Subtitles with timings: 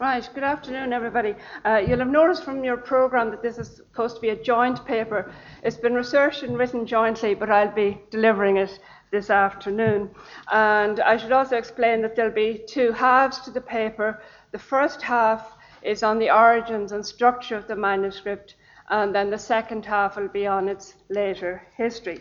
[0.00, 1.34] Right, good afternoon, everybody.
[1.62, 4.82] Uh, you'll have noticed from your programme that this is supposed to be a joint
[4.86, 5.30] paper.
[5.62, 8.78] It's been researched and written jointly, but I'll be delivering it
[9.10, 10.08] this afternoon.
[10.50, 14.22] And I should also explain that there'll be two halves to the paper.
[14.52, 18.54] The first half is on the origins and structure of the manuscript,
[18.88, 22.20] and then the second half will be on its later history.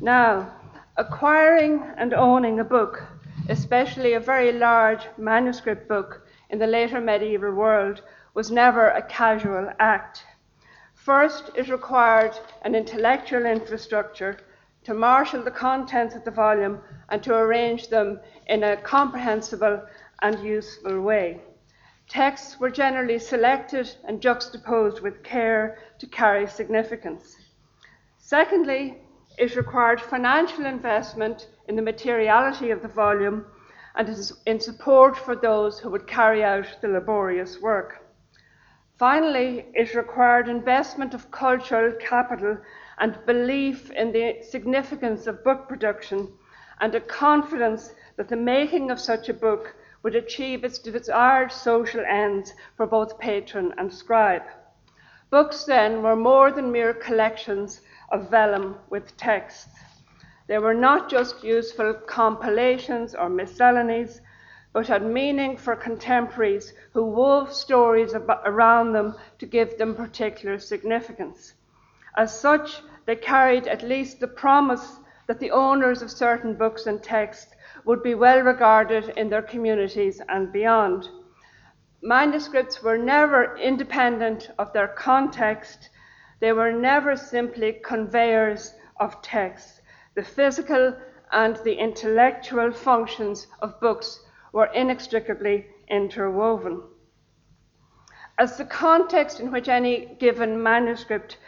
[0.00, 0.56] Now,
[0.96, 3.00] acquiring and owning a book,
[3.48, 8.02] especially a very large manuscript book, in the later medieval world
[8.34, 10.24] was never a casual act.
[10.94, 14.38] First, it required an intellectual infrastructure
[14.84, 19.82] to marshal the contents of the volume and to arrange them in a comprehensible
[20.22, 21.40] and useful way.
[22.08, 27.36] Texts were generally selected and juxtaposed with care to carry significance.
[28.18, 28.98] Secondly,
[29.38, 33.46] it required financial investment in the materiality of the volume
[33.94, 38.04] and is in support for those who would carry out the laborious work.
[38.98, 42.56] Finally, it required investment of cultural capital
[42.98, 46.32] and belief in the significance of book production
[46.80, 52.04] and a confidence that the making of such a book would achieve its desired social
[52.06, 54.42] ends for both patron and scribe.
[55.30, 57.80] Books then were more than mere collections
[58.12, 59.76] of vellum with texts.
[60.46, 64.20] They were not just useful compilations or miscellanies,
[64.74, 71.54] but had meaning for contemporaries who wove stories around them to give them particular significance.
[72.16, 77.02] As such, they carried at least the promise that the owners of certain books and
[77.02, 77.54] texts
[77.84, 81.08] would be well regarded in their communities and beyond.
[82.02, 85.88] Manuscripts were never independent of their context,
[86.40, 89.73] they were never simply conveyors of text.
[90.14, 90.96] The physical
[91.32, 96.82] and the intellectual functions of books were inextricably interwoven.
[98.38, 101.38] As the context in which any given manuscript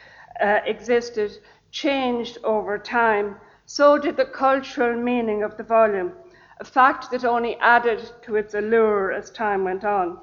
[0.40, 1.38] uh, existed
[1.70, 6.12] changed over time, so did the cultural meaning of the volume,
[6.60, 10.18] a fact that only added to its allure as time went on.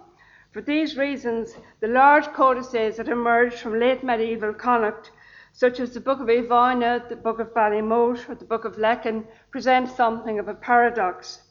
[0.52, 5.12] For these reasons, the large codices that emerged from late medieval Connacht
[5.56, 8.78] such as the Book of Uí Mhaine, the Book of Ballymote, or the Book of
[8.78, 11.42] Lecan, present something of a paradox.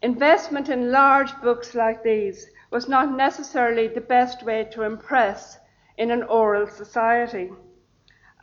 [0.00, 5.58] Investment in large books like these was not necessarily the best way to impress
[5.98, 7.50] in an oral society.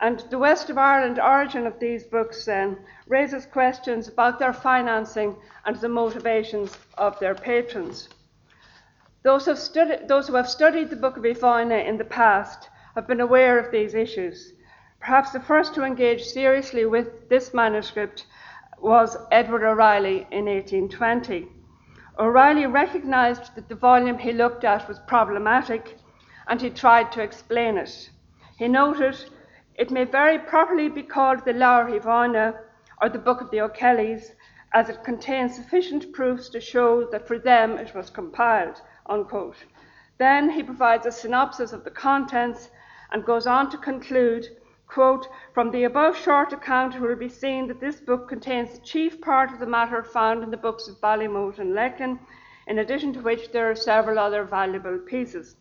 [0.00, 5.34] And the West of Ireland origin of these books then raises questions about their financing
[5.64, 8.08] and the motivations of their patrons.
[9.24, 12.04] Those who, have studied, those who have studied the Book of Uí Mhaine in the
[12.04, 14.52] past have been aware of these issues.
[15.00, 18.26] Perhaps the first to engage seriously with this manuscript
[18.78, 21.48] was Edward O'Reilly in 1820.
[22.18, 25.96] O'Reilly recognized that the volume he looked at was problematic
[26.48, 28.10] and he tried to explain it.
[28.58, 29.16] He noted,
[29.74, 32.58] it may very properly be called the Uí Mhaine
[33.02, 34.32] or the Book of the O'Kellys,
[34.72, 38.80] as it contains sufficient proofs to show that for them it was compiled.
[39.06, 39.66] Unquote.
[40.18, 42.70] Then he provides a synopsis of the contents
[43.12, 44.46] and goes on to conclude
[44.88, 48.84] Quote, From the above short account, it will be seen that this book contains the
[48.84, 52.20] chief part of the matter found in the books of Ballymote and Lecan,
[52.66, 55.56] in addition to which there are several other valuable pieces.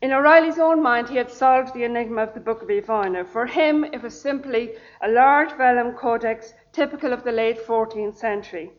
[0.00, 3.26] In O'Reilly's own mind, he had solved the enigma of the Book of Uí Mhaine.
[3.26, 8.70] For him, it was simply a large vellum codex typical of the late 14th century.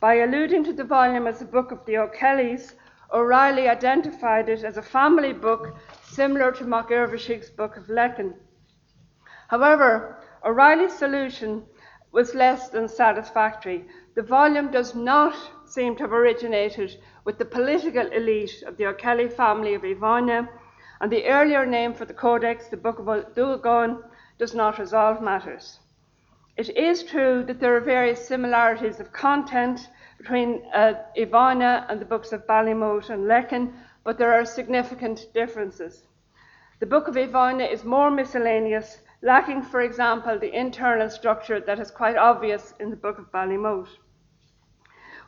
[0.00, 2.76] By alluding to the volume as the Book of the O'Kellys,
[3.12, 5.74] O'Reilly identified it as a family book
[6.10, 8.34] similar to Mac Fhirbhisigh's Book of Lecan.
[9.48, 11.64] However, O'Reilly's solution
[12.12, 13.86] was less than satisfactory.
[14.14, 15.34] The volume does not
[15.66, 20.48] seem to have originated with the political elite of the O'Kelly family of Uí Mhaine,
[21.00, 24.02] and the earlier name for the codex, the Book of Dulgon,
[24.38, 25.78] does not resolve matters.
[26.56, 32.00] It is true that there are various similarities of content between uh, Uí Mhaine and
[32.00, 33.72] the books of Ballymote and Lecan,
[34.02, 36.07] but there are significant differences.
[36.80, 41.80] The book of Uí Mhaine is more miscellaneous, lacking, for example, the internal structure that
[41.80, 43.88] is quite obvious in the book of Ballymote.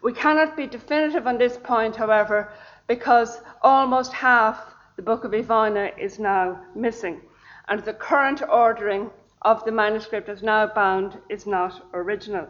[0.00, 2.52] We cannot be definitive on this point, however,
[2.86, 7.20] because almost half the book of Uí Mhaine is now missing,
[7.66, 9.10] and the current ordering
[9.42, 12.46] of the manuscript as now bound is not original.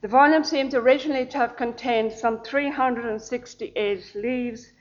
[0.00, 4.72] The volume seems originally to have contained some 368 leaves.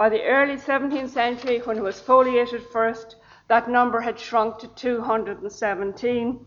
[0.00, 3.16] By the early 17th century, when it was foliated first,
[3.48, 6.46] that number had shrunk to 217.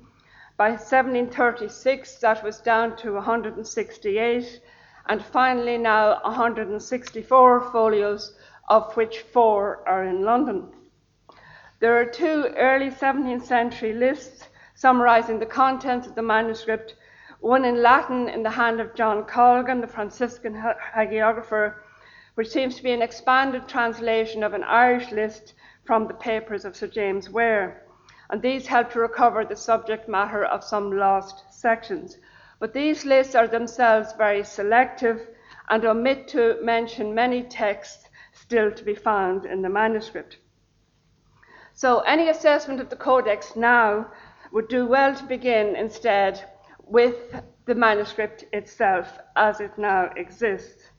[0.57, 4.59] By 1736, that was down to 168,
[5.05, 8.35] and finally now 164 folios,
[8.69, 10.71] of which four are in London.
[11.79, 16.95] There are two early 17th century lists summarizing the contents of the manuscript,
[17.39, 20.55] one in Latin in the hand of John Colgan, the Franciscan
[20.95, 21.75] hagiographer,
[22.35, 25.53] which seems to be an expanded translation of an Irish list
[25.83, 27.85] from the papers of Sir James Ware.
[28.29, 32.17] And these help to recover the subject matter of some lost sections.
[32.59, 35.27] But these lists are themselves very selective
[35.69, 40.37] and omit to mention many texts still to be found in the manuscript.
[41.73, 44.11] So, any assessment of the Codex now
[44.51, 46.43] would do well to begin instead
[46.79, 50.89] with the manuscript itself as it now exists.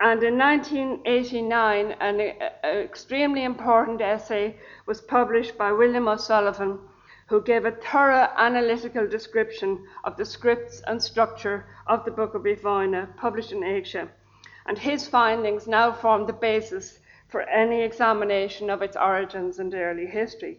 [0.00, 4.56] And in 1989, an uh, uh, extremely important essay
[4.86, 6.80] was published by William O'Sullivan,
[7.28, 12.42] who gave a thorough analytical description of the scripts and structure of the Book of
[12.42, 14.08] Uí Mhaine, published in Éigse.
[14.66, 16.98] And his findings now form the basis
[17.28, 20.58] for any examination of its origins and early history.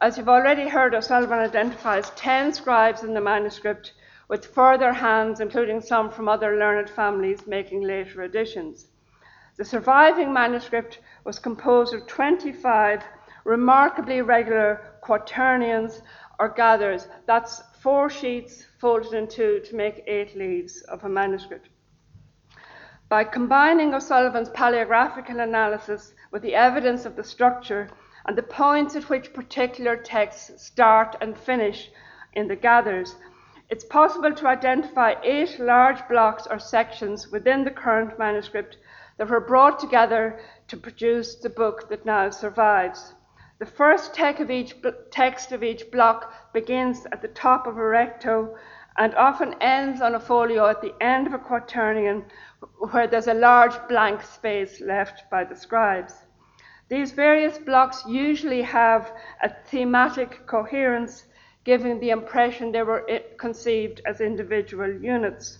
[0.00, 3.92] As you've already heard, O'Sullivan identifies 10 scribes in the manuscript,
[4.28, 8.88] with further hands, including some from other learned families, making later additions.
[9.56, 13.02] The surviving manuscript was composed of 25
[13.44, 16.00] remarkably regular quaternions
[16.38, 17.08] or gathers.
[17.26, 21.68] That's four sheets folded in two to make eight leaves of a manuscript.
[23.08, 27.88] By combining O'Sullivan's paleographical analysis with the evidence of the structure,
[28.24, 31.90] and the points at which particular texts start and finish
[32.34, 33.16] in the gathers.
[33.72, 38.76] It's possible to identify eight large blocks or sections within the current manuscript
[39.16, 43.14] that were brought together to produce the book that now survives.
[43.60, 44.74] The first of each,
[45.10, 48.58] text of each block begins at the top of a recto
[48.98, 52.26] and often ends on a folio at the end of a quaternion
[52.90, 56.12] where there's a large blank space left by the scribes.
[56.90, 59.10] These various blocks usually have
[59.42, 61.24] a thematic coherence,
[61.64, 63.06] giving the impression they were
[63.38, 65.58] conceived as individual units.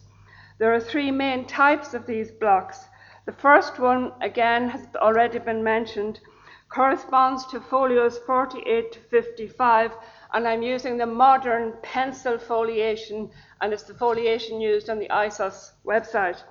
[0.58, 2.88] There are three main types of these blocks.
[3.24, 6.20] The first one, again, has already been mentioned,
[6.68, 9.92] corresponds to folios 48 to 55,
[10.32, 15.72] and I'm using the modern pencil foliation, and it's the foliation used on the ISOS
[15.84, 16.42] website.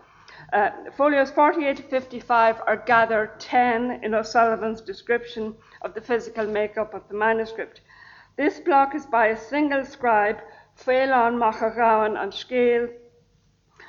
[0.53, 6.94] Uh, folios 48 to 55 are gathered 10 in O'Sullivan's description of the physical makeup
[6.94, 7.81] of the manuscript.
[8.41, 10.41] This block is by a single scribe,
[10.73, 12.88] Phelan, Machagowan, and Scale,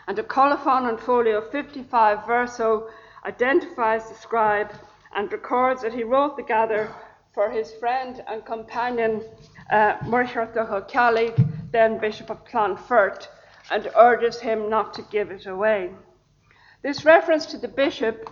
[0.06, 2.90] and a colophon on folio 55 verso
[3.24, 4.70] identifies the scribe
[5.16, 6.94] and records that he wrote the gather
[7.32, 9.24] for his friend and companion
[9.70, 10.52] uh, Murchart
[11.70, 13.28] then Bishop of Clonfert,
[13.70, 15.94] and urges him not to give it away.
[16.82, 18.28] This reference to the bishop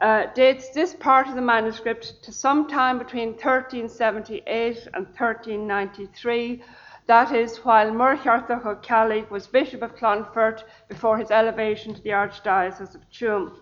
[0.00, 6.62] uh, dates this part of the manuscript to sometime between 1378 and 1393.
[7.06, 12.94] That is, while Muirchertach O'Ceallaigh was Bishop of Clonfert before his elevation to the Archdiocese
[12.94, 13.56] of Tuam.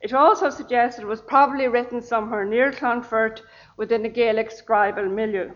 [0.00, 3.42] It also suggests it was probably written somewhere near Clonfert
[3.76, 5.52] within the Gaelic scribal milieu.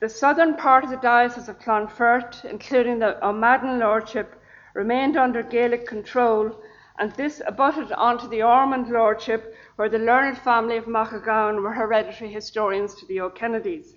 [0.00, 4.40] The southern part of the Diocese of Clonfert, including the O'Madden Lordship,
[4.72, 6.62] remained under Gaelic control
[6.98, 12.30] and this abutted onto the Ormond lordship, where the learned family of Machagowan were hereditary
[12.30, 13.94] historians to the O'Kennedys.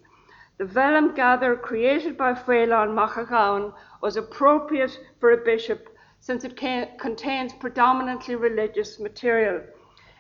[0.60, 5.90] The vellum gather created by Phelan Machagowan was appropriate for a bishop
[6.20, 9.62] since it contains predominantly religious material.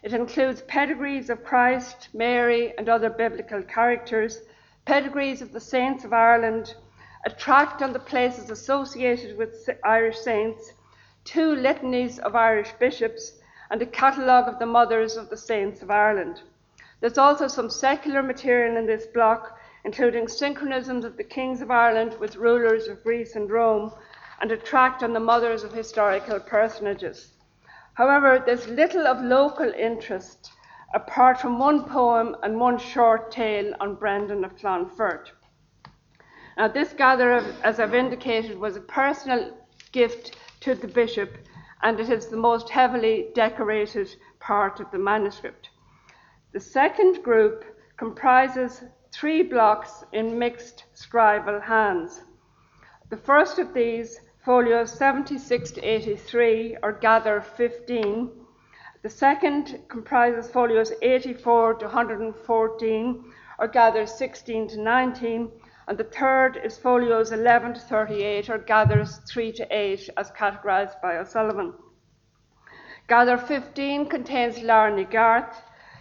[0.01, 4.41] It includes pedigrees of Christ, Mary, and other biblical characters,
[4.85, 6.73] pedigrees of the saints of Ireland,
[7.23, 10.73] a tract on the places associated with Irish saints,
[11.23, 15.89] two litanies of Irish bishops, and a catalogue of the mothers of the saints of
[15.89, 16.41] Ireland.
[16.99, 22.15] There's also some secular material in this block, including synchronisms of the kings of Ireland
[22.19, 23.91] with rulers of Greece and Rome,
[24.41, 27.33] and a tract on the mothers of historical personages.
[27.93, 30.51] However, there's little of local interest
[30.93, 35.31] apart from one poem and one short tale on Brendan of Clonfert.
[36.57, 39.57] Now, this gatherer, as I've indicated, was a personal
[39.91, 41.37] gift to the bishop,
[41.83, 45.69] and it is the most heavily decorated part of the manuscript.
[46.53, 47.65] The second group
[47.97, 52.21] comprises three blocks in mixed scribal hands.
[53.09, 58.31] The first of these, folios 76 to 83, or gather 15.
[59.01, 65.51] The second comprises folios 84 to 114, or gather 16 to 19.
[65.87, 71.01] And the third is folios 11 to 38, or gathers 3 to 8, as categorised
[71.01, 71.73] by O'Sullivan.
[73.07, 75.55] Gather 15 contains Leabhar na gCeart,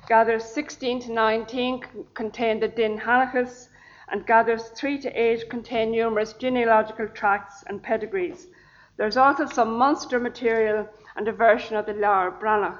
[0.07, 1.85] gathers 16 to 19
[2.15, 3.69] contain the Dindsheanchas,
[4.09, 8.49] and gathers 3 to 8 contain numerous genealogical tracts and pedigrees.
[8.97, 12.79] There's also some monster material and a version of the Lebor Bretnach.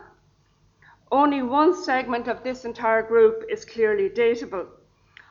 [1.11, 4.67] Only one segment of this entire group is clearly datable.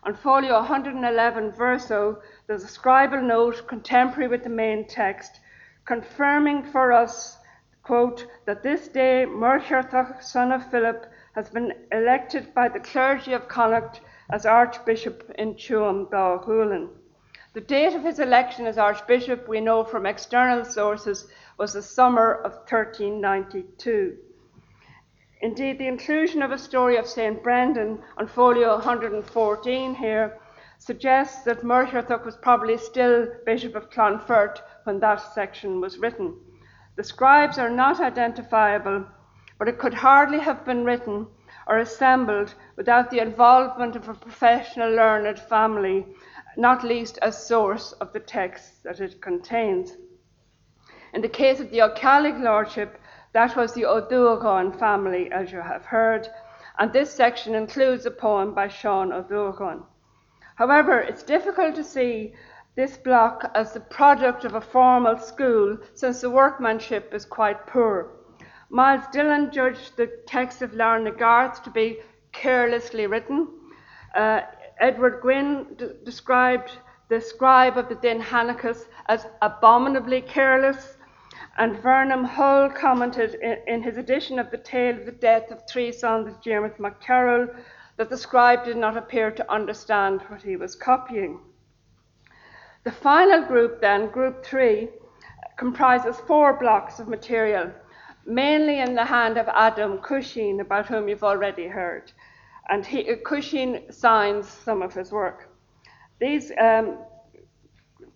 [0.02, 5.42] On folio 111 verso, there's a scribal note contemporary with the main text,
[5.84, 7.38] confirming for us,
[7.84, 13.50] quote, that this day Muirchertach, son of Philip, has been elected by the clergy of
[13.50, 16.90] Connacht as Archbishop in Tuam Dá
[17.54, 22.36] The date of his election as Archbishop, we know from external sources, was the summer
[22.36, 24.18] of 1392.
[25.42, 27.42] Indeed, the inclusion of a story of St.
[27.42, 30.38] Brendan on folio 114 here
[30.78, 36.36] suggests that Muirchertach was probably still Bishop of Clonfert when that section was written.
[36.98, 39.06] The scribes are not identifiable,
[39.58, 41.28] but it could hardly have been written
[41.68, 46.06] or assembled without the involvement of a professional learned family,
[46.58, 49.96] not least as source of the texts that it contains.
[51.14, 52.99] In the case of the O'Ceallaigh lordship,
[53.34, 56.28] that was the O'Dhuagan family, as you have heard,
[56.78, 59.84] and this section includes a poem by Sean O'Dhuagan.
[60.56, 62.34] However, it's difficult to see
[62.76, 68.12] this block as the product of a formal school since the workmanship is quite poor.
[68.70, 72.00] Myles Dillon judged the text of Leabhar na gCeart to be
[72.32, 73.48] carelessly written.
[74.16, 74.42] Uh,
[74.80, 76.72] Edward Gwynn d- described
[77.10, 80.98] the scribe of the Dindsheanchas as abominably careless
[81.58, 85.68] and Vernon Hull commented in, in, his edition of the tale of the death of
[85.68, 87.54] three sons of James MacCarroll
[87.98, 91.40] that the scribe did not appear to understand what he was copying.
[92.86, 94.90] The final group, then, group three,
[95.58, 97.72] comprises four blocks of material,
[98.26, 102.12] mainly in the hand of Adam Cushing, about whom you've already heard.
[102.70, 105.50] And he, Cushing signs some of his work.
[106.20, 107.00] These um,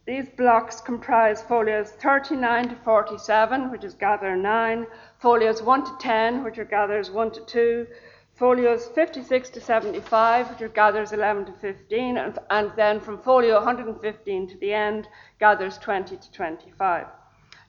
[0.05, 4.85] these blocks comprise folios 39 to 47, which is gather 9,
[5.17, 7.87] folios 1 to 10, which are gathers 1 to 2,
[8.35, 13.55] folios 56 to 75, which are gathers 11 to 15, and, and then from folio
[13.55, 15.07] 115 to the end,
[15.39, 17.07] gathers 20 to 25.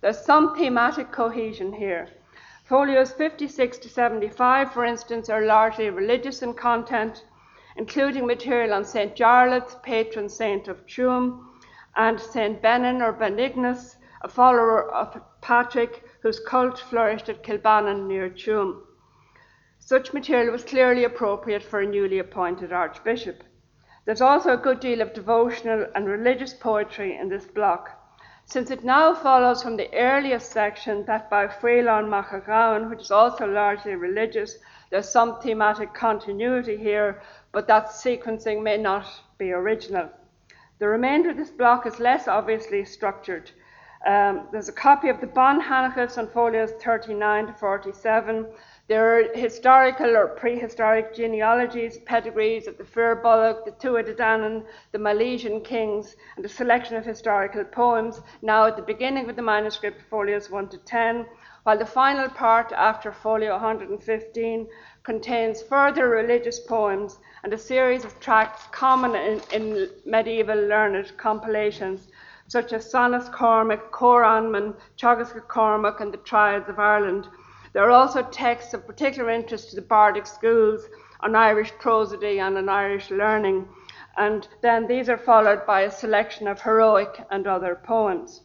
[0.01, 2.09] There's some thematic cohesion here.
[2.65, 7.25] Folios 56 to 75, for instance, are largely religious in content,
[7.77, 9.15] including material on St.
[9.15, 11.54] Jarlath, patron saint of Tuam,
[11.97, 12.61] and St.
[12.61, 18.83] Benin or Benignus, a follower of Patrick, whose cult flourished at Kilbannon near Tuam.
[19.79, 23.45] Such material was clearly appropriate for a newly appointed archbishop.
[24.07, 27.91] There's also a good deal of devotional and religious poetry in this block,
[28.47, 33.47] since it now follows from the earliest section that by Freelon Machagaon, which is also
[33.47, 34.59] largely religious,
[34.91, 37.23] there's some thematic continuity here,
[37.53, 39.07] but that sequencing may not
[39.39, 40.11] be original.
[40.85, 43.51] The remainder of this block is less obviously structured.
[44.05, 48.47] Um, there's a copy of the Bansheanchas on folios 39 to 47.
[48.87, 54.63] There are historical or prehistoric genealogies, pedigrees of the Firbolg, the Tuatha
[54.93, 59.43] the Milesian kings, and a selection of historical poems, now at the beginning of the
[59.43, 61.25] manuscript, folios 1 to 10,
[61.63, 64.69] while the final part, after folio 115,
[65.03, 72.09] contains further religious poems and a series of tracts common in, in medieval learned compilations,
[72.49, 77.29] such as Sanas Cormaic, Coranman, Teagasc Cormac, and the Triads of Ireland.
[77.75, 80.89] There are also texts of particular interest to the Bardic schools
[81.21, 83.69] on Irish prosody and on Irish learning,
[84.17, 88.41] and then these are followed by a selection of heroic and other poems.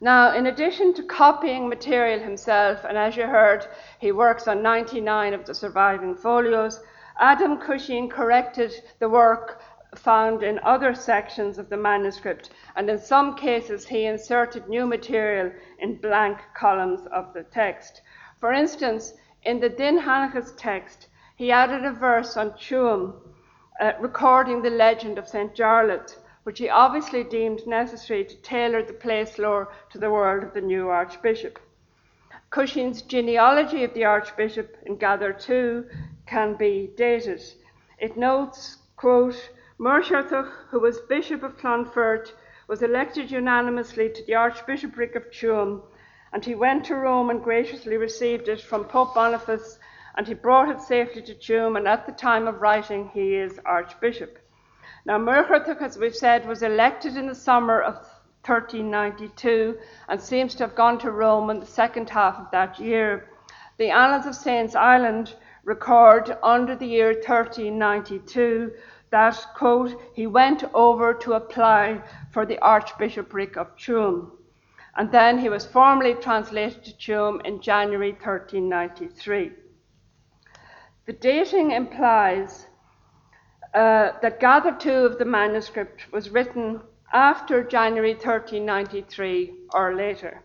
[0.00, 3.66] Now, in addition to copying material himself, and as you heard,
[3.98, 6.80] he works on 99 of the surviving folios,
[7.18, 9.62] Adam Cushing corrected the work
[9.94, 15.50] found in other sections of the manuscript, and in some cases he inserted new material
[15.78, 18.02] in blank columns of the text.
[18.38, 23.14] For instance, in the Dindsheanchas text, he added a verse on Tuam,
[23.80, 25.54] uh, recording the legend of St.
[25.54, 30.52] Jarlath, which he obviously deemed necessary to tailor the place lore to the world of
[30.52, 31.58] the new archbishop.
[32.50, 35.86] Cushing's genealogy of the archbishop in Gather 2
[36.26, 37.42] can be dated.
[37.98, 42.32] It notes, quote, Muirchertach, who was Bishop of Clonfert,
[42.68, 45.82] was elected unanimously to the Archbishopric of Tuam,
[46.32, 49.78] and he went to Rome and graciously received it from Pope Boniface,
[50.16, 53.60] and he brought it safely to Tuam, and at the time of writing he is
[53.64, 54.38] Archbishop.
[55.04, 57.94] Now, Muirchertach, as we've said, was elected in the summer of
[58.44, 59.78] 1392
[60.08, 63.28] and seems to have gone to Rome in the second half of that year.
[63.78, 65.34] The Annals of Saints Island
[65.66, 68.72] record under the year 1392
[69.10, 72.00] that, quote, he went over to apply
[72.32, 74.30] for the Archbishopric of Tuam.
[74.96, 79.52] And then he was formally translated to Tuam in January 1393.
[81.06, 82.66] The dating implies
[83.74, 86.80] uh, that Gather 2 of the manuscript was written
[87.12, 90.42] after January 1393 or later.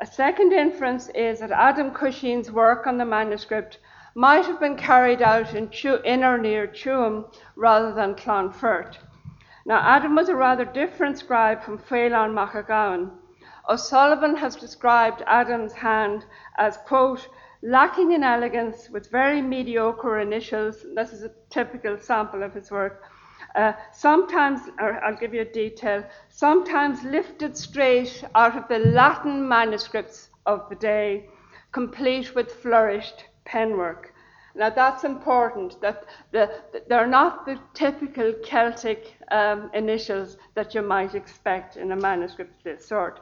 [0.00, 3.78] A second inference is that Adam Cushing's work on the manuscript
[4.14, 5.70] might have been carried out in,
[6.04, 7.24] in or near Tuam
[7.56, 8.96] rather than Clonfert.
[9.66, 13.10] Now, Adam was a rather different scribe from Phelan Machagowan.
[13.68, 16.24] O'Sullivan has described Adam's hand
[16.58, 17.28] as, quote,
[17.62, 20.84] lacking in elegance with very mediocre initials.
[20.94, 23.04] This is a typical sample of his work.
[23.54, 30.30] Uh, sometimes, I'll give you a detail, sometimes lifted straight out of the Latin manuscripts
[30.46, 31.28] of the day,
[31.72, 34.06] complete with flourished penwork.
[34.54, 36.50] Now that's important, that the,
[36.88, 42.64] they're not the typical Celtic um, initials that you might expect in a manuscript of
[42.64, 43.20] this sort.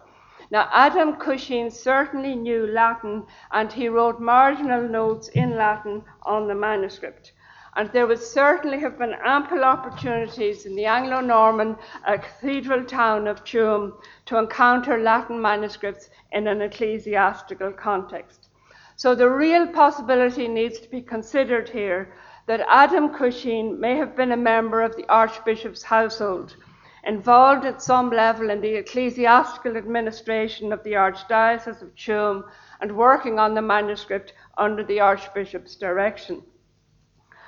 [0.51, 6.55] Now, Adam Cushing certainly knew Latin and he wrote marginal notes in Latin on the
[6.55, 7.33] manuscript.
[7.77, 13.27] And there would certainly have been ample opportunities in the Anglo Norman uh, cathedral town
[13.27, 13.93] of Tuam
[14.27, 18.48] to encounter Latin manuscripts in an ecclesiastical context.
[18.99, 22.13] So the real possibility needs to be considered here
[22.47, 26.57] that Adam Cushing may have been a member of the Archbishop's household
[27.05, 32.43] involved at some level in the ecclesiastical administration of the Archdiocese of Tuam
[32.81, 36.43] and working on the manuscript under the Archbishop's direction.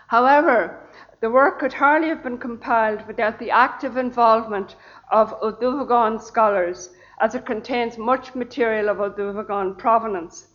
[0.07, 0.89] However,
[1.21, 4.77] the work could hardly have been compiled without the active involvement
[5.11, 6.91] of Oduvaghan scholars,
[7.21, 10.47] as it contains much material of Oduvaghan provenance.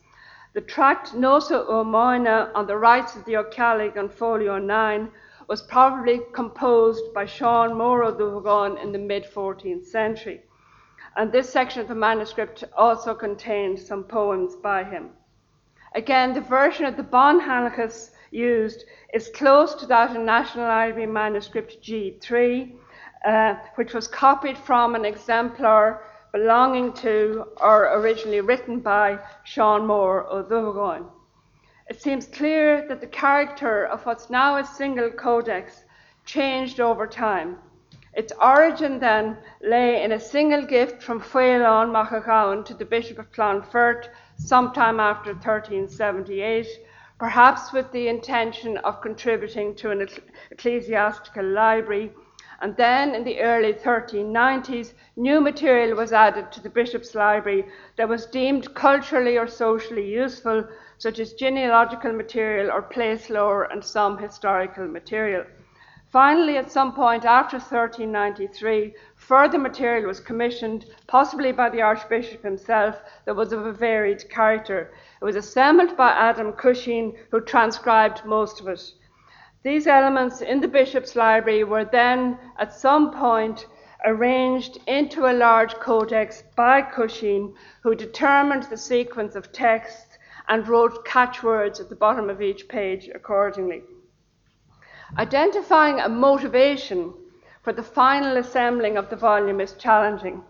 [0.55, 5.11] The tract Nósa Ua Maine on the rights of the O'Ceallaigh on folio 9
[5.49, 10.43] was probably composed by Sean Moore O'Donegan in the mid 14th century.
[11.17, 15.09] And this section of the manuscript also contained some poems by him.
[15.93, 17.41] Again, the version of the Bon
[18.31, 22.71] used is close to that in National Library manuscript G3,
[23.25, 26.01] uh, which was copied from an exemplar
[26.37, 31.05] belonging to or originally written by Sean Moore O'Donegan
[31.87, 35.83] it seems clear that the character of what's now a single codex
[36.25, 37.57] changed over time.
[38.13, 43.31] Its origin then lay in a single gift from Phelan Machagowan to the Bishop of
[43.31, 46.65] Clonfert sometime after 1378,
[47.19, 50.07] perhaps with the intention of contributing to an
[50.49, 52.11] ecclesiastical library.
[52.65, 58.09] And then in the early 1390s, new material was added to the bishop's library that
[58.09, 64.17] was deemed culturally or socially useful such as genealogical material or place lore and some
[64.17, 65.43] historical material.
[66.09, 72.99] Finally, at some point after 1393, further material was commissioned, possibly by the Archbishop himself,
[73.25, 74.91] that was of a varied character.
[75.21, 78.91] It was assembled by Adam Cushing, who transcribed most of it.
[79.65, 83.65] These elements in the bishop's library were then, at some point,
[84.05, 91.03] arranged into a large codex by Cushing, who determined the sequence of texts and wrote
[91.03, 93.81] catchwords at the bottom of each page accordingly.
[95.17, 97.11] Identifying a motivation
[97.63, 100.43] for the final assembling of the volume is challenging.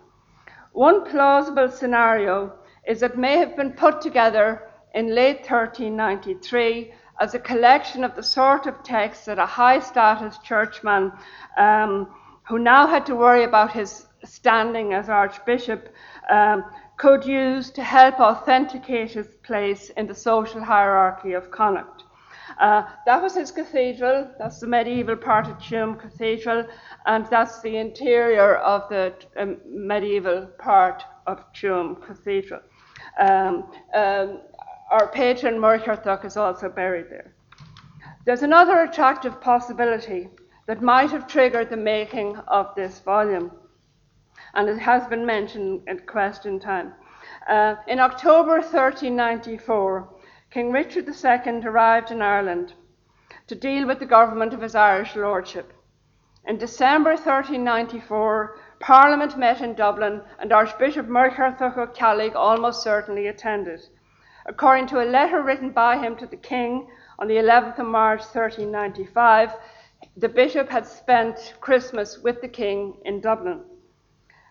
[0.73, 2.51] One plausible scenario
[2.86, 8.23] is it may have been put together in late 1393 as a collection of the
[8.23, 11.12] sort of texts that a high status churchman
[11.58, 12.08] um,
[12.43, 15.89] who now had to worry about his standing as archbishop
[16.30, 16.63] um,
[16.97, 22.04] could use to help authenticate his place in the social hierarchy of Connacht.
[22.60, 26.65] Uh, that was his cathedral, that's the medieval part of Tuam Cathedral,
[27.06, 32.62] and that's the interior of the um, medieval part of Tuam Cathedral.
[33.19, 34.41] Um, um,
[34.91, 37.34] our patron Muirchertach is also buried there.
[38.26, 40.30] There's another attractive possibility
[40.67, 43.52] that might have triggered the making of this volume
[44.56, 46.93] and it has been mentioned at question time.
[47.48, 50.10] Uh, in October 1394,
[50.50, 52.74] King Richard II arrived in Ireland
[53.48, 55.74] to deal with the government of his Irish lordship.
[56.48, 63.82] In December 1394, Parliament met in Dublin, and Archbishop Muirchertach O'Ceallaigh almost certainly attended.
[64.47, 68.19] According to a letter written by him to the King on the 11th of March
[68.19, 69.53] 1395,
[70.17, 73.62] the bishop had spent Christmas with the king in Dublin.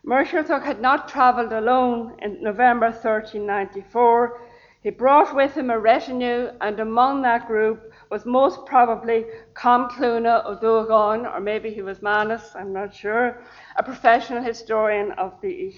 [0.05, 4.41] Muirchertach had not travelled alone in November 1394.
[4.83, 10.45] He brought with him a retinue, and among that group was most probably Cam Cluana
[10.45, 13.43] O'Dogon, or maybe he was Manus, I'm not sure,
[13.77, 15.73] a professional historian of the Uí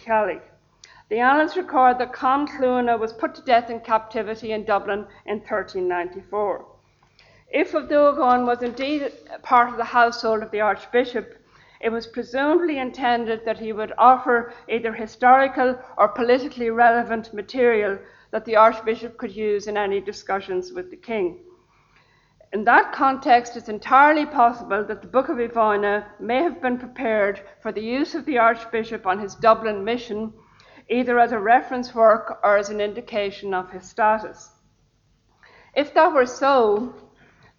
[1.08, 5.38] The annals record that Cam Cluana was put to death in captivity in Dublin in
[5.38, 6.66] 1394.
[7.48, 11.36] If O'Dogon was indeed part of the household of the Archbishop,
[11.80, 17.98] it was presumably intended that he would offer either historical or politically relevant material
[18.32, 21.38] that the Archbishop could use in any discussions with the King.
[22.52, 26.78] In that context, it's entirely possible that the Book of Uí Mhaine may have been
[26.78, 30.32] prepared for the use of the Archbishop on his Dublin mission,
[30.88, 34.50] either as a reference work or as an indication of his status.
[35.74, 36.94] If that were so,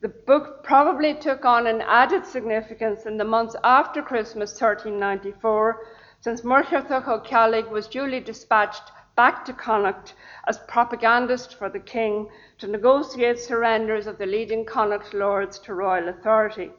[0.01, 5.85] the book probably took on an added significance in the months after Christmas 1394,
[6.19, 10.13] since Muirchertach O'Ceallaigh was duly dispatched back to Connacht
[10.47, 16.09] as propagandist for the king to negotiate surrenders of the leading Connacht lords to royal
[16.09, 16.71] authority.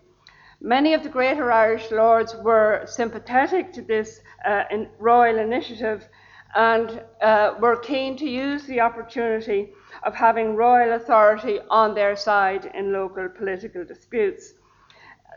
[0.61, 6.09] Many of the greater Irish lords were sympathetic to this uh, in royal initiative
[6.55, 9.71] and uh, were keen to use the opportunity
[10.03, 14.55] of having royal authority on their side in local political disputes.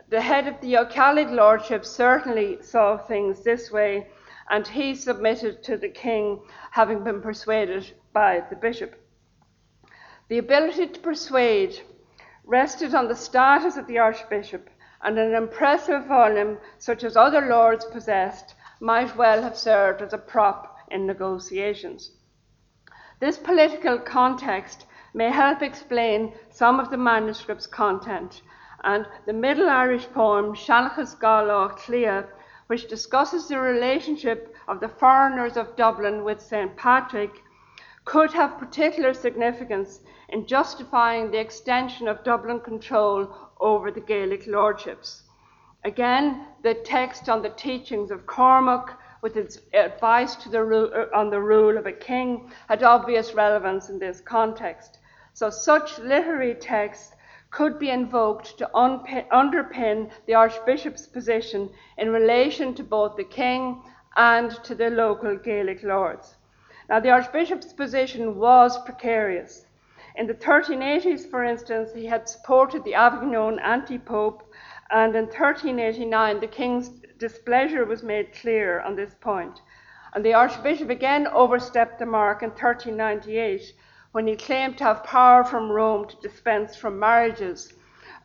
[0.08, 4.08] The head of the O'Ceallaigh lordship certainly saw things this way,
[4.50, 8.98] and he submitted to the king, having been persuaded by the bishop.
[10.28, 11.80] The ability to persuade
[12.44, 14.68] rested on the status of the archbishop,
[15.02, 20.18] and an impressive volume, such as other lords possessed, might well have served as a
[20.18, 22.12] prop in negotiations.
[23.18, 28.42] This political context may help explain some of the manuscript's content,
[28.84, 32.28] and the Middle Irish poem Seanchas Gall Átha Cliath,
[32.66, 36.76] which discusses the relationship of the foreigners of Dublin with St.
[36.76, 37.42] Patrick,
[38.04, 45.22] could have particular significance in justifying the extension of Dublin control over the Gaelic lordships.
[45.84, 51.40] Again, the text on the teachings of Cormac with its advice the uh, on the
[51.40, 54.98] rule of a king had obvious relevance in this context.
[55.32, 57.14] So, such literary texts
[57.50, 63.82] could be invoked to underpin the Archbishop's position in relation to both the king
[64.16, 66.34] and to the local Gaelic lords.
[66.88, 69.66] Now, the Archbishop's position was precarious.
[70.16, 74.42] In the 1380s, for instance, he had supported the Avignon anti pope,
[74.90, 76.90] and in 1389, the king's
[77.22, 79.60] displeasure was made clear on this point.
[80.12, 83.72] And the Archbishop again overstepped the mark in 1398
[84.10, 87.74] when he claimed to have power from Rome to dispense from marriages.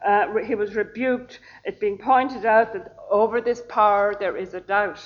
[0.03, 4.61] Uh, he was rebuked, it being pointed out that over this power there is a
[4.61, 4.99] doubt.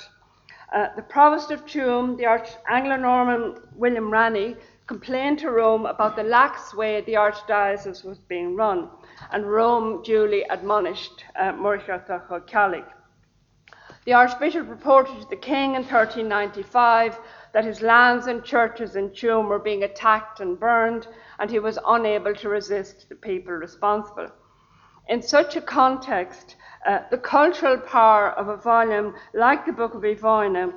[0.72, 6.16] Uh, the Provost of Tuam, the Arch- Anglo Norman William Ranney, complained to Rome about
[6.16, 8.88] the lax way the archdiocese was being run,
[9.32, 13.01] and Rome duly admonished uh, Muirchertach O'Ceallaigh.
[14.04, 17.20] The Archbishop reported to the King in 1395
[17.52, 21.06] that his lands and churches in Tuam were being attacked and burned,
[21.38, 24.28] and he was unable to resist the people responsible.
[25.08, 30.02] In such a context, uh, the cultural power of a volume like the Book of
[30.02, 30.72] Uí Mhaine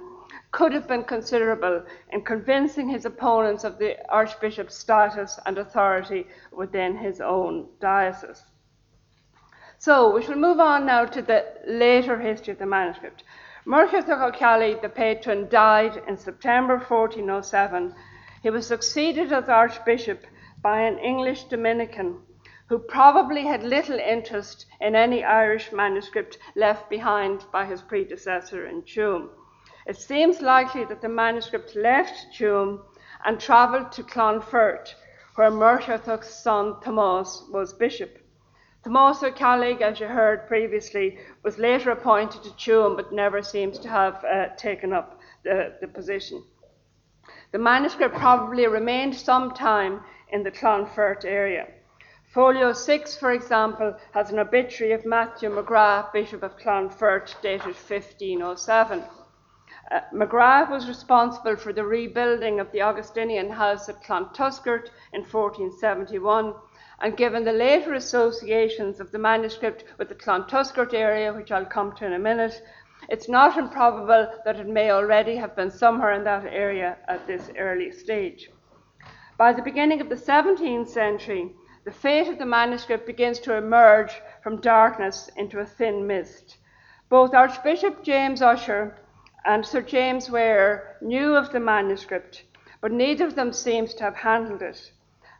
[0.52, 6.96] could have been considerable in convincing his opponents of the Archbishop's status and authority within
[6.96, 8.44] his own diocese.
[9.86, 13.24] So we shall move on now to the later history of the manuscript.
[13.68, 17.94] Muirchertach O'Ceallaigh, the patron, died in September 1407.
[18.42, 20.26] He was succeeded as Archbishop
[20.60, 22.20] by an English Dominican
[22.68, 28.82] who probably had little interest in any Irish manuscript left behind by his predecessor in
[28.82, 29.30] Tuam.
[29.86, 32.82] It seems likely that the manuscript left Tuam
[33.24, 34.96] and travelled to Clonfert,
[35.36, 38.25] where Muirchertach's son Thomas was bishop.
[38.86, 43.90] Thomas O'Ceallaigh, as you heard previously, was later appointed to Tuam but never seems to
[43.90, 46.44] have uh, taken up the, the position.
[47.52, 51.68] The manuscript probably remained some time in the Clonfert area.
[52.32, 59.04] Folio 6, for example, has an obituary of Matthew McGrath, Bishop of Clonfert, dated 1507.
[59.92, 66.54] Uh, McGrath was responsible for the rebuilding of the Augustinian house at Clontuskert in 1471
[67.02, 71.94] and given the later associations of the manuscript with the Clontuskert area, which I'll come
[71.98, 72.62] to in a minute,
[73.10, 77.50] it's not improbable that it may already have been somewhere in that area at this
[77.58, 78.50] early stage.
[79.38, 81.54] By the beginning of the 17th century,
[81.84, 86.58] the fate of the manuscript begins to emerge from darkness into a thin mist.
[87.10, 88.98] Both Archbishop James Ussher
[89.46, 92.46] and Sir James Ware knew of the manuscript,
[92.82, 94.92] but neither of them seems to have handled it.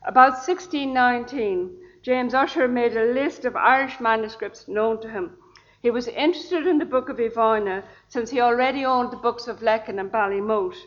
[0.08, 5.36] About 1619, James Ussher made a list of Irish manuscripts known to him.
[5.82, 9.48] He was interested in the Book of Uí Mhaine since he already owned the books
[9.48, 10.78] of Lecan and Ballymote,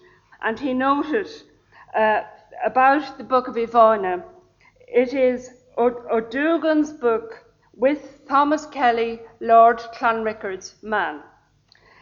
[0.41, 1.29] and he noted
[1.97, 2.23] uh,
[2.65, 4.23] about the Book of Uí Mhaine.
[4.87, 11.25] It is O'Dugan's book with Thomas Kelly, Lord Clanrickard's man,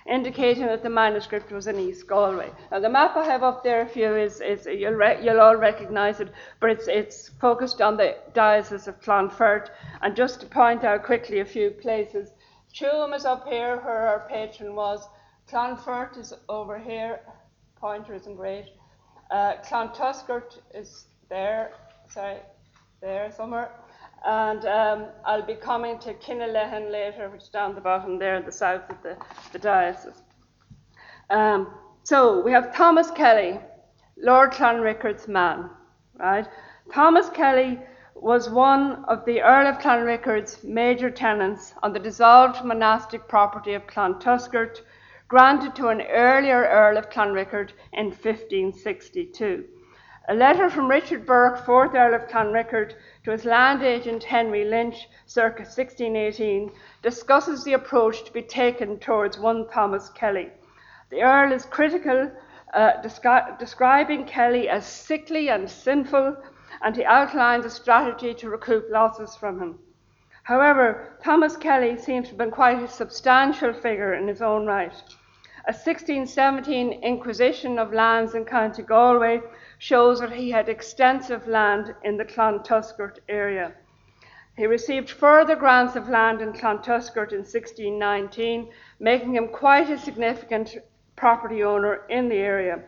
[0.09, 2.51] indicating that the manuscript was in East Galway.
[2.71, 5.57] Now, the map I have up there for you is, is you'll, re- you'll all
[5.57, 9.71] recognise it, but it's, it's focused on the diocese of Clonfert.
[10.03, 12.31] And just to point out quickly a few places,
[12.75, 15.09] Tuam is up here where our patron was,
[15.51, 17.21] Clonfert is over here,
[17.77, 18.67] pointer isn't great.
[19.31, 21.73] Uh, Clontuskert is there,
[22.09, 22.39] sorry,
[23.01, 23.71] there somewhere.
[24.25, 28.45] And um, I'll be coming to Kinnalehan later, which is down the bottom there in
[28.45, 29.17] the south of the,
[29.53, 30.23] the diocese.
[31.31, 31.69] Um,
[32.03, 33.61] so we have Thomas Kelly,
[34.17, 35.71] Lord Clanrickard's man,
[36.19, 36.47] right?
[36.93, 37.81] Thomas Kelly
[38.15, 43.87] was one of the Earl of Clanrickard's major tenants on the dissolved monastic property of
[43.87, 44.81] Clontuskert,
[45.29, 49.65] granted to an earlier Earl of Clanrickard in 1562.
[50.29, 55.09] A letter from Richard Burke, 4th Earl of Clanrickard, to his land agent Henry Lynch,
[55.25, 60.51] circa 1618, discusses the approach to be taken towards one Thomas Kelly.
[61.11, 62.33] The Earl is critical,
[62.75, 66.37] uh, descri- describing Kelly as sickly and sinful,
[66.83, 69.79] and he outlines a strategy to recoup losses from him.
[70.43, 75.01] However, Thomas Kelly seems to have been quite a substantial figure in his own right.
[75.69, 79.41] A 1617 inquisition of lands in County Galway
[79.79, 83.73] shows that he had extensive land in the Clontuskert area.
[84.57, 90.77] He received further grants of land in Clontuskert in 1619, making him quite a significant
[91.15, 92.83] property owner in the area.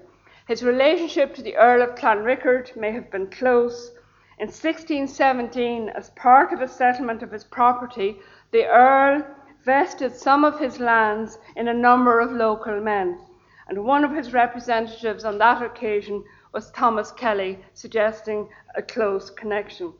[0.46, 3.90] His relationship to the Earl of Clanrickard may have been close.
[4.38, 8.16] In 1617, as part of a settlement of his property,
[8.50, 9.26] the Earl
[9.62, 13.18] vested some of his lands in a number of local men,
[13.68, 19.92] and one of his representatives on that occasion was Thomas Kelly, suggesting a close connection.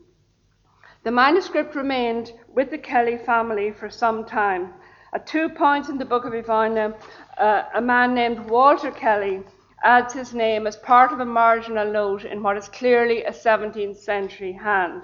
[1.03, 4.73] The manuscript remained with the Kelly family for some time.
[5.13, 6.95] At two points in the Book of Uí Mhaine,
[7.37, 9.43] uh, a man named Walter Kelly
[9.83, 13.95] adds his name as part of a marginal note in what is clearly a 17th
[13.95, 15.03] century hand.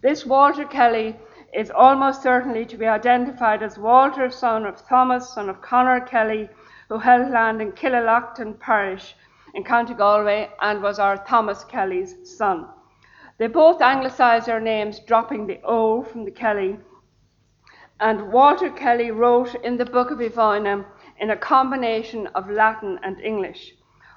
[0.00, 1.16] This Walter Kelly
[1.52, 6.48] is almost certainly to be identified as Walter, son of Thomas, son of Conor Kelly,
[6.88, 9.14] who held land in Killalochton parish
[9.54, 12.66] in County Galway and was our Thomas Kelly's son.
[13.38, 16.78] They both anglicised their names, dropping the O from the Kelly.
[18.00, 20.84] And Walter Kelly wrote in the Book of Uí Mhaine
[21.18, 23.74] in a combination of Latin and English.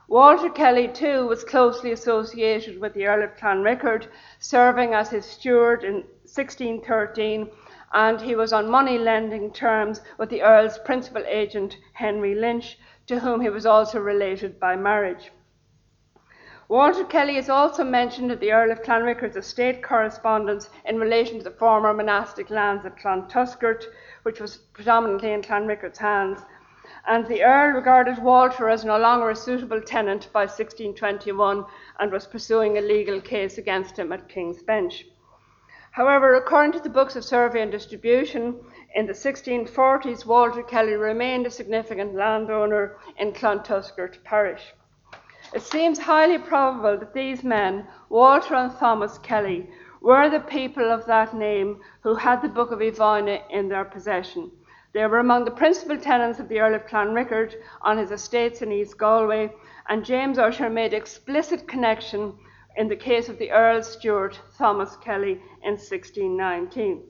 [0.08, 4.08] Walter Kelly, too, was closely associated with the Earl of Clanrickard,
[4.40, 7.50] serving as his steward in 1613,
[7.94, 13.20] and he was on money lending terms with the Earl's principal agent, Henry Lynch, to
[13.20, 15.32] whom he was also related by marriage.
[16.72, 21.44] Walter Kelly is also mentioned in the Earl of Clanrickard's estate correspondence in relation to
[21.44, 23.84] the former monastic lands of Clontuskert,
[24.24, 26.40] which was predominantly in Clanrickard's hands.
[27.06, 31.66] And the Earl regarded Walter as no longer a suitable tenant by 1621
[32.00, 35.06] and was pursuing a legal case against him at King's Bench.
[35.92, 38.56] However, according to the books of survey and distribution,
[38.94, 44.74] in the 1640s, Walter Kelly remained a significant landowner in Clontuskert parish.
[45.54, 49.70] It seems highly probable that these men, Walter and Thomas Kelly,
[50.02, 53.86] were the people of that name who had the Book of Uí Mhaine in their
[53.86, 54.52] possession.
[54.94, 58.72] They were among the principal tenants of the Earl of Clanrickard on his estates in
[58.72, 59.54] East Galway,
[59.88, 62.34] and James Ussher made explicit connection
[62.76, 67.04] in the case of the Earl's steward Thomas Kelly in 1619.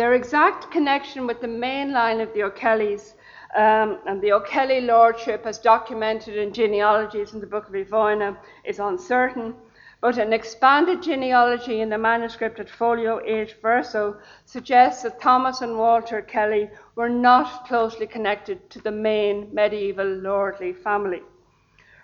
[0.00, 3.16] Their exact connection with the main line of the O'Kellys
[3.54, 8.38] um, and the O'Kelly lordship, as documented in genealogies in the Book of Uí Mhaine,
[8.64, 9.54] is uncertain,
[10.00, 15.76] but an expanded genealogy in the manuscript at folio 8 verso suggests that Thomas and
[15.76, 21.20] Walter Kelly were not closely connected to the main medieval lordly family.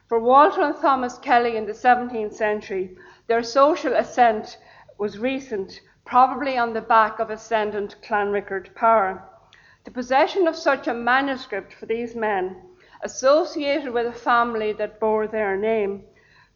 [0.07, 4.59] For Walter and Thomas Kelly in the 17th century, their social ascent
[4.99, 9.23] was recent, probably on the back of ascendant Clanrickard power.
[9.85, 12.57] The possession of such a manuscript for these men,
[13.03, 16.05] associated with a family that bore their name,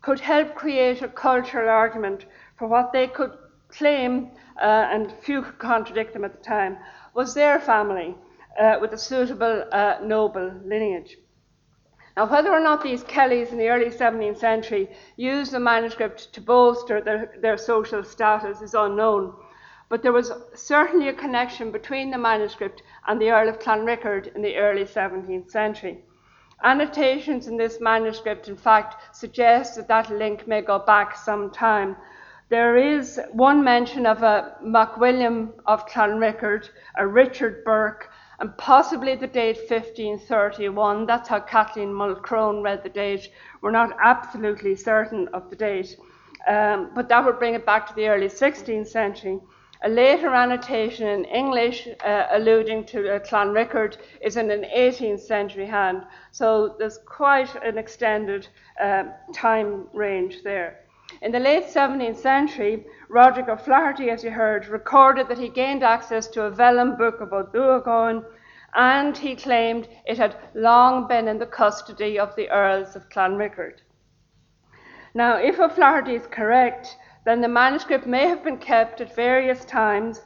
[0.00, 2.24] could help create a cultural argument
[2.56, 3.32] for what they could
[3.68, 6.78] claim, uh, and few could contradict them at the time,
[7.14, 8.14] was their family
[8.58, 11.16] uh, with a suitable uh, noble lineage.
[12.16, 16.40] Now, whether or not these Kellys in the early 17th century used the manuscript to
[16.40, 19.33] bolster their, their social status is unknown,
[19.88, 24.42] but there was certainly a connection between the manuscript and the Earl of Clanrickard in
[24.42, 26.05] the early 17th century.
[26.62, 31.96] Annotations in this manuscript, in fact, suggest that that link may go back some time.
[32.51, 39.26] There is one mention of a MacWilliam of Clanrickard, a Richard Burke, and possibly the
[39.26, 41.07] date 1531.
[41.07, 43.31] That's how Kathleen Mulcrone read the date.
[43.61, 45.96] We're not absolutely certain of the date,
[46.48, 49.38] um, but that would bring it back to the early 16th century.
[49.83, 55.66] A later annotation in English uh, alluding to uh, Clanrickard is in an 18th century
[55.66, 58.48] hand, so there's quite an extended
[58.79, 60.81] uh, time range there.
[61.20, 66.29] In the late 17th century, Roderick O'Flaherty, as you heard, recorded that he gained access
[66.29, 68.25] to a vellum book about Duagon,
[68.77, 73.81] and he claimed it had long been in the custody of the Earls of Clanrickard.
[75.12, 80.25] Now, if O'Flaherty is correct, then the manuscript may have been kept at various times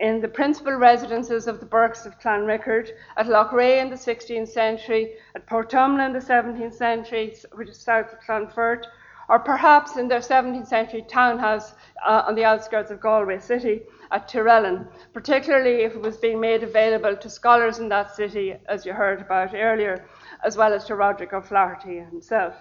[0.00, 5.12] in the principal residences of the Burkes of Clanrickard, at Loughrea in the 16th century,
[5.34, 8.86] at Portumna in the 17th century, which is south of Clonfert,
[9.32, 11.72] or perhaps in their 17th century townhouse
[12.06, 16.62] uh, on the outskirts of Galway City at Tirellan, particularly if it was being made
[16.62, 20.04] available to scholars in that city, as you heard about earlier,
[20.44, 22.56] as well as to Roderick O'Flaherty himself.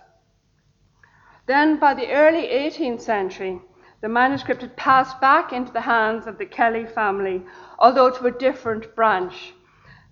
[1.45, 3.59] Then, by the early 18th century,
[3.99, 7.43] the manuscript had passed back into the hands of the Kelly family,
[7.79, 9.53] although to a different branch.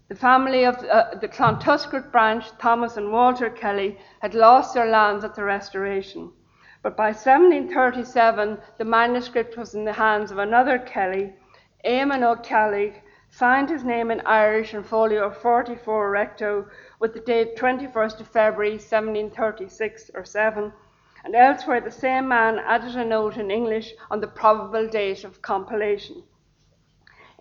[0.10, 5.24] The family of uh, the Clontuskert branch, Thomas and Walter Kelly, had lost their lands
[5.24, 6.34] at the Restoration.
[6.82, 11.34] But by 1737, the manuscript was in the hands of another Kelly,
[11.84, 16.68] Eamon O'Kelly, signed his name in Irish in folio 44 recto
[17.00, 20.74] with the date 21st of February 1736 or 7
[21.26, 25.42] and elsewhere the same man added a note in English on the probable date of
[25.42, 26.24] compilation.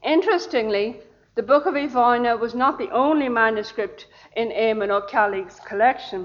[0.03, 1.01] Interestingly,
[1.37, 6.25] the Book of Uí Mhaine was not the only manuscript in Eamon O'Ceallaigh's collection.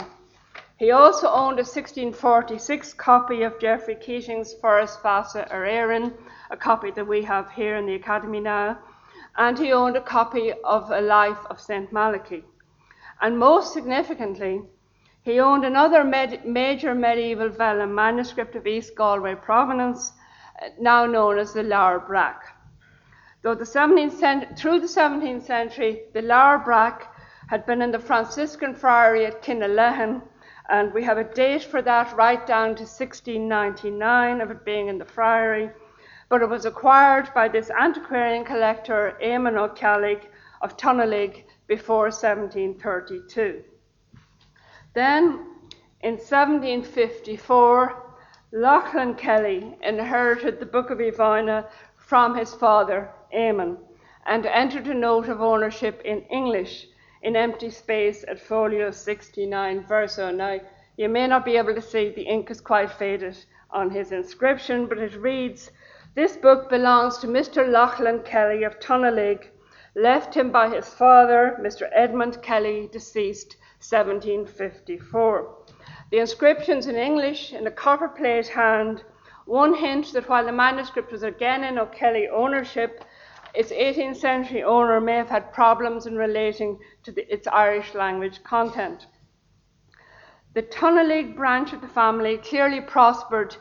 [0.77, 6.13] He also owned a 1646 copy of Geoffrey Keating's Foras Feasa ar Éirinn,
[6.49, 8.79] a copy that we have here in the Academy now,
[9.38, 11.93] and he owned a copy of A Life of St.
[11.93, 12.43] Malachy.
[13.21, 14.63] And most significantly,
[15.21, 20.12] he owned another med- major medieval vellum manuscript of East Galway provenance,
[20.59, 22.41] uh, now known as the Leabhar Breac.
[23.43, 27.07] Though the 17th cent- through the 17th century, the Leabhar Breac
[27.47, 30.23] had been in the Franciscan friary at Kinalehin,
[30.69, 34.97] and we have a date for that right down to 1699 of it being in
[34.97, 35.69] the friary.
[36.30, 40.21] But it was acquired by this antiquarian collector, Eamon O'Ceallaigh
[40.62, 43.63] of Tunalig, before 1732.
[44.93, 45.23] Then,
[46.02, 48.04] in 1754,
[48.52, 51.65] Lachlan Kelly inherited the Book of Uí Mhaine
[51.97, 53.78] from his father, Eamon,
[54.26, 56.88] and entered a note of ownership in English
[57.23, 60.27] in empty space at folio 69 verso.
[60.27, 60.59] Oh now,
[60.97, 63.38] you may not be able to see, the ink is quite faded
[63.71, 65.71] on his inscription, but it reads
[66.15, 67.67] This book belongs to Mr.
[67.67, 69.47] Lachlan Kelly of Tunalig,
[69.95, 71.89] left him by his father, Mr.
[71.93, 75.55] Edmund Kelly, deceased 1754.
[76.12, 79.03] The inscriptions in English in a copper plate hand,
[79.45, 83.03] one hint that while the manuscript was again in O'Kelly ownership,
[83.53, 88.43] its 18th century owner may have had problems in relating to the, its Irish language
[88.43, 89.07] content.
[90.53, 93.55] The Tunalig branch of the family clearly prospered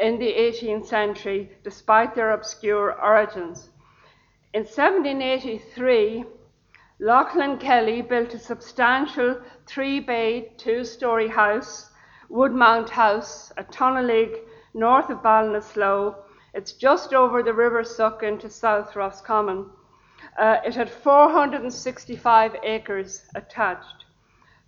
[0.00, 3.70] in the 18th century despite their obscure origins.
[4.52, 6.24] In 1783,
[7.00, 11.90] Lachlan Kelly built a substantial three bay, two story house,
[12.30, 14.38] Woodmount House, at Tunalig,
[14.74, 16.14] north of Ballinasloe.
[16.54, 19.66] It's just over the River Suck to South Roscommon.
[20.38, 24.04] Uh, it had 465 acres attached.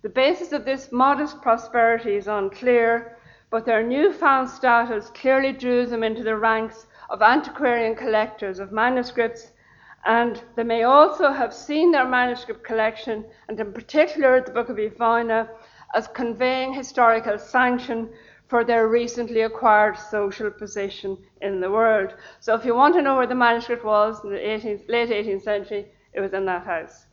[0.01, 3.17] The basis of this modest prosperity is unclear,
[3.49, 9.51] but their newfound status clearly drew them into the ranks of antiquarian collectors of manuscripts
[10.07, 14.77] and they may also have seen their manuscript collection, and in particular the Book of
[14.77, 15.49] Uí Mhaine,
[15.93, 18.09] as conveying historical sanction
[18.47, 22.13] for their recently acquired social position in the world.
[22.39, 25.43] So, if you want to know where the manuscript was in the 18th, late 18th
[25.43, 27.05] century, it was in that house.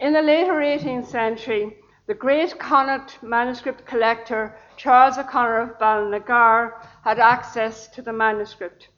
[0.00, 1.76] In the later 18th century,
[2.06, 8.88] the great Connaught manuscript collector Charles O'Conor of Belanagare had access to the manuscript.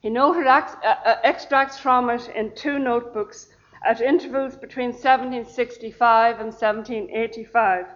[0.00, 3.48] He noted uh, uh, extracts from it in two notebooks
[3.84, 7.86] at intervals between 1765 and 1785.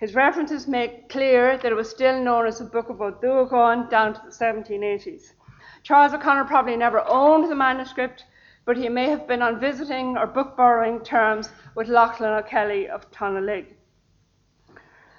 [0.00, 4.14] His references make clear that it was still known as the Book of O'Doagán down
[4.14, 5.32] to the 1780s.
[5.82, 8.24] Charles O'Conor probably never owned the manuscript,
[8.64, 13.10] but he may have been on visiting or book borrowing terms with Lachlan O'Kelly of
[13.10, 13.66] Tonalig.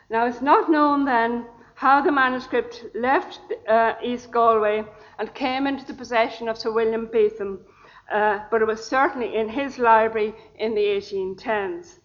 [0.09, 1.45] Now, it's not known then
[1.75, 4.85] how the manuscript left uh, East Galway
[5.19, 7.65] and came into the possession of Sir William Betham,
[8.11, 11.99] uh, but it was certainly in his library in the 1810s.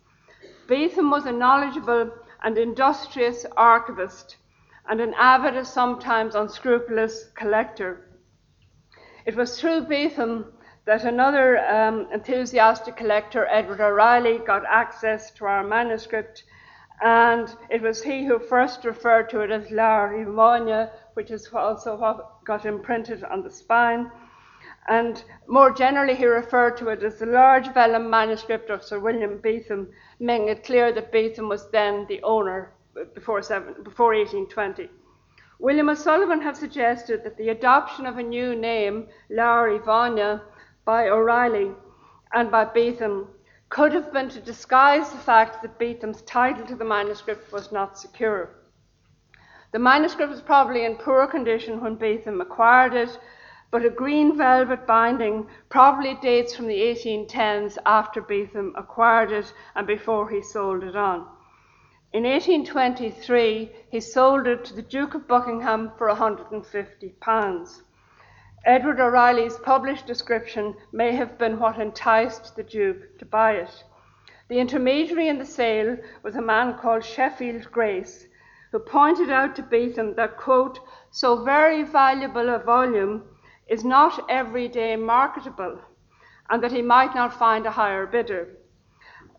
[0.67, 2.11] Betham was a knowledgeable
[2.43, 4.37] and industrious archivist
[4.89, 8.07] and an avid, sometimes unscrupulous, collector.
[9.25, 10.53] It was through Betham
[10.87, 16.43] that another um, enthusiastic collector, Edward O'Reilly, got access to our manuscript,
[17.03, 21.97] and it was he who first referred to it as Leabhar Bháine, which is also
[21.97, 24.11] what got imprinted on the spine.
[24.89, 29.39] And more generally, he referred to it as the large vellum manuscript of Sir William
[29.39, 32.73] Betham, making it clear that Betham was then the owner
[33.15, 34.89] before, seven, before 1820.
[35.59, 40.41] William O'Sullivan have suggested that the adoption of a new name, Leabhar Bháine,
[40.87, 41.73] by O'Reilly
[42.33, 43.29] and by Betham
[43.69, 47.99] could have been to disguise the fact that Betham's title to the manuscript was not
[47.99, 48.49] secure.
[49.73, 53.19] The manuscript was probably in poor condition when Betham acquired it,
[53.71, 59.87] but a green velvet binding probably dates from the 1810s after Betham acquired it and
[59.87, 61.27] before he sold it on.
[62.13, 67.83] In 1823, he sold it to the Duke of Buckingham for £150.
[68.65, 73.85] Edward O'Reilly's published description may have been what enticed the Duke to buy it.
[74.49, 78.27] The intermediary in the sale was a man called Sheffield Grace,
[78.73, 80.81] who pointed out to Betham that, quote,
[81.13, 83.23] so very valuable a volume
[83.71, 85.79] is not every day marketable,
[86.51, 88.49] and that he might not find a higher bidder.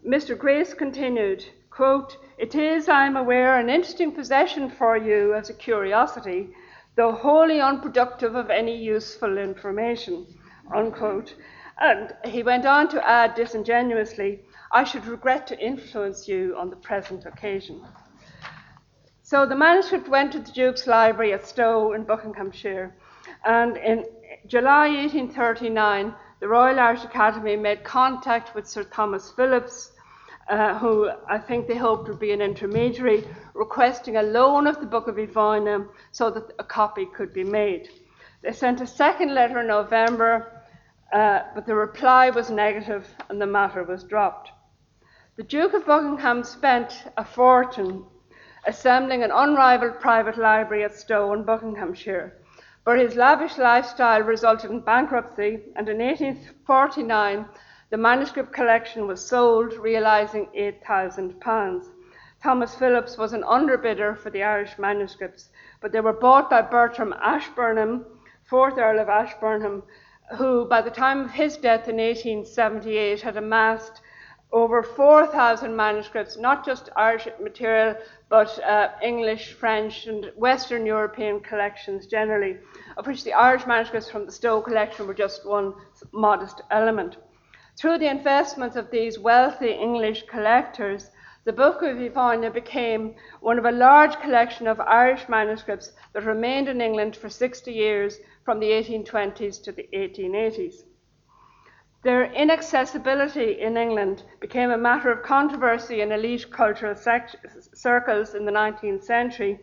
[0.08, 0.38] Mr.
[0.38, 5.54] Grace continued, quote, It is, I am aware, an interesting possession for you as a
[5.54, 6.50] curiosity,
[6.96, 10.26] though wholly unproductive of any useful information,
[10.74, 11.36] unquote.
[11.78, 14.40] And he went on to add disingenuously,
[14.72, 17.86] I should regret to influence you on the present occasion.
[19.24, 22.96] So the manuscript went to the Duke's Library at Stowe in Buckinghamshire,
[23.46, 24.06] and in
[24.48, 29.92] July 1839, the Royal Irish Academy made contact with Sir Thomas Phillipps,
[30.50, 33.24] uh, who I think they hoped would be an intermediary,
[33.54, 37.44] requesting a loan of the Book of Uí Mhaine so that a copy could be
[37.44, 37.90] made.
[38.42, 40.64] They sent a second letter in November,
[41.14, 44.50] uh, but the reply was negative and the matter was dropped.
[45.36, 48.06] The Duke of Buckingham spent a fortune
[48.66, 52.41] assembling an unrivaled private library at Stowe in Buckinghamshire,
[52.84, 57.46] but his lavish lifestyle resulted in bankruptcy, and in 1849
[57.92, 61.84] the manuscript collection was sold, realising £8,000.
[62.42, 67.14] Thomas Phillipps was an underbidder for the Irish manuscripts, but they were bought by Bertram
[67.22, 68.06] Ashburnham,
[68.50, 69.84] 4th Earl of Ashburnham,
[70.38, 74.02] who, by the time of his death in 1878, had amassed
[74.54, 77.96] over 4,000 manuscripts, not just Irish material,
[78.28, 82.58] but uh, English, French, and Western European collections generally,
[82.98, 85.74] of which the Irish manuscripts from the Stowe collection were just one
[86.12, 87.16] modest element.
[87.78, 91.10] Through the investments of these wealthy English collectors,
[91.46, 96.24] the Book of Uí Mhaine became one of a large collection of Irish manuscripts that
[96.24, 100.84] remained in England for 60 years from the 1820s to the 1880s.
[102.04, 108.52] Their inaccessibility in England became a matter of controversy in elite cultural circles in the
[108.52, 109.60] 19th century,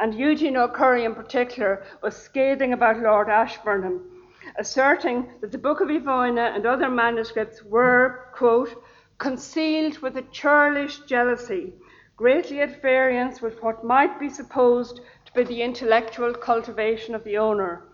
[0.00, 4.18] and Eugene O'Curry in particular was scathing about Lord Ashburnham
[4.56, 8.82] asserting that the Book of Uí Mhaine and other manuscripts were, quote,
[9.18, 11.74] concealed with a churlish jealousy,
[12.16, 17.38] greatly at variance with what might be supposed to be the intellectual cultivation of the
[17.38, 17.87] owner,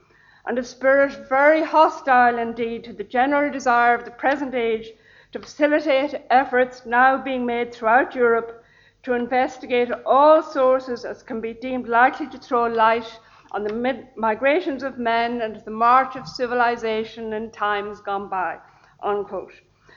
[0.47, 4.93] and a spirit very hostile indeed to the general desire of the present age
[5.33, 8.63] to facilitate efforts now being made throughout Europe
[9.03, 13.19] to investigate all sources as can be deemed likely to throw light
[13.53, 18.59] on the migrations of men and the march of civilization in times gone by.
[19.03, 19.53] Unquote.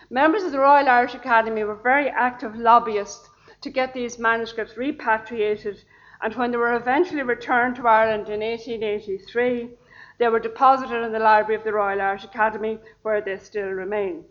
[0.10, 3.30] Members of the Royal Irish Academy were very active lobbyists
[3.62, 5.84] to get these manuscripts repatriated,
[6.22, 9.72] and when they were eventually returned to Ireland in 1883,
[10.18, 14.24] they were deposited in the library of the Royal Irish Academy, where they still remain.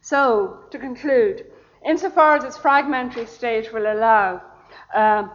[0.00, 1.46] So, to conclude,
[1.84, 4.42] insofar as its fragmentary state will allow,
[4.94, 5.30] um,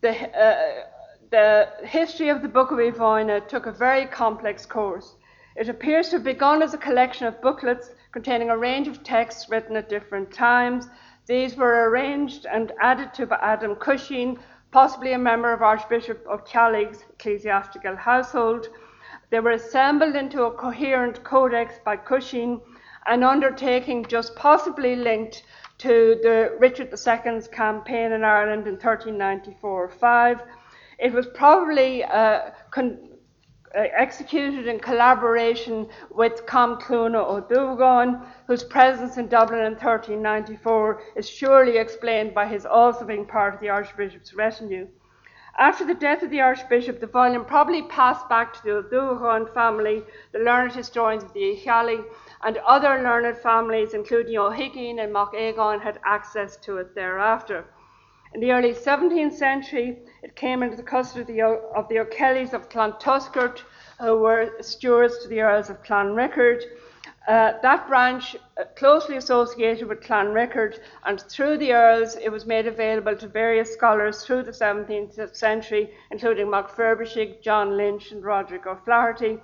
[0.00, 0.86] the, uh,
[1.30, 5.16] the history of the Book of Uí Mhaine took a very complex course.
[5.56, 9.50] It appears to have begun as a collection of booklets containing a range of texts
[9.50, 10.88] written at different times.
[11.26, 14.38] These were arranged and added to by Adam Cushing,
[14.70, 18.68] possibly a member of Archbishop of O'Ceallaigh's ecclesiastical household.
[19.30, 22.60] They were assembled into a coherent codex by Cushing,
[23.06, 25.42] an undertaking just possibly linked
[25.78, 30.40] to the Richard II's campaign in Ireland in 1394-5.
[30.98, 33.07] It was probably uh, con-
[33.74, 41.28] Uh, executed in collaboration with Cam Cluana O'Dogan, whose presence in Dublin in 1394 is
[41.28, 44.88] surely explained by his also being part of the Archbishop's retinue.
[45.58, 50.02] After the death of the Archbishop, the volume probably passed back to the O'Dogan family,
[50.32, 52.04] the learned historians of the Ishali,
[52.42, 57.66] and other learned families, including O'Higgins and Mock had access to it thereafter.
[58.34, 62.92] In the early 17th century, it came into the custody of the O'Kellys of Clan
[62.92, 63.62] Clontuskert,
[63.98, 66.62] who were stewards to the Earls of Clanrickard.
[67.26, 72.66] Uh, that branch uh, closely associated with Clanrickard, and through the Earls, it was made
[72.66, 78.66] available to various scholars through the 17th century, including Mac Fhirbhisigh, John Lynch, and Roderick
[78.66, 79.38] O'Flaherty.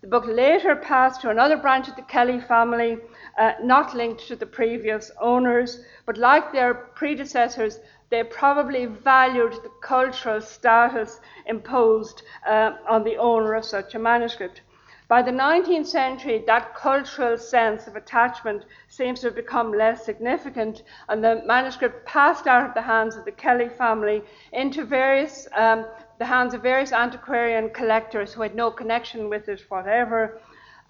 [0.00, 2.98] The book later passed to another branch of the Kelly family,
[3.36, 7.80] uh, not linked to the previous owners, but like their predecessors,
[8.10, 14.62] they probably valued the cultural status imposed uh, on the owner of such a manuscript.
[15.08, 20.82] By the 19th century, that cultural sense of attachment seems to have become less significant,
[21.08, 25.86] and the manuscript passed out of the hands of the Kelly family into various, um,
[26.18, 30.42] the hands of various antiquarian collectors who had no connection with it whatever,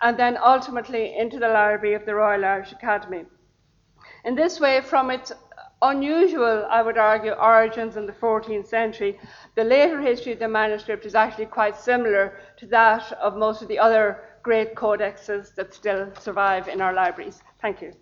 [0.03, 3.25] and then ultimately into the library of the Royal Irish Academy.
[4.25, 5.33] In this way, from its
[5.83, 9.19] unusual, I would argue, origins in the 14th century,
[9.55, 13.69] the later history of the manuscript is actually quite similar to that of most of
[13.69, 17.43] the other great codexes that still survive in our libraries.
[17.61, 17.93] Thank you.